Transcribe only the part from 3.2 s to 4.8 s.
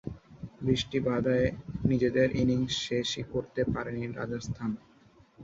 করতে পারেনি রাজস্থান।